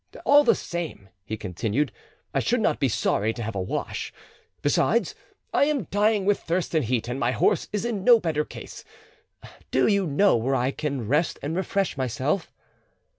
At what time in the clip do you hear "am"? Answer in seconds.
5.65-5.83